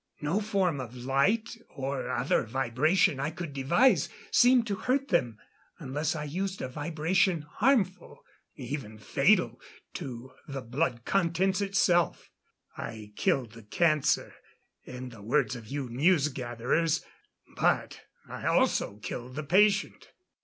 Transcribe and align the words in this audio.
No 0.21 0.39
form 0.41 0.79
of 0.79 0.95
light 0.95 1.55
or 1.69 2.09
other 2.09 2.41
vibration 2.41 3.19
I 3.19 3.29
could 3.29 3.53
devise, 3.53 4.09
seemed 4.31 4.65
to 4.65 4.75
hurt 4.75 5.09
them 5.09 5.37
unless 5.77 6.15
I 6.15 6.23
used 6.23 6.59
a 6.59 6.67
vibration 6.67 7.43
harmful, 7.43 8.25
even 8.55 8.97
fatal, 8.97 9.61
to 9.93 10.31
the 10.47 10.61
blood 10.63 11.05
contents 11.05 11.61
itself: 11.61 12.31
I 12.75 13.13
killed 13.15 13.51
the 13.51 13.61
cancer 13.61 14.33
in 14.83 15.09
the 15.09 15.21
words 15.21 15.55
of 15.55 15.67
you 15.67 15.87
news 15.87 16.29
gatherers 16.29 17.05
but 17.55 18.01
I 18.27 18.47
also 18.47 18.97
killed 19.03 19.35
the 19.35 19.43
patient." 19.43 20.13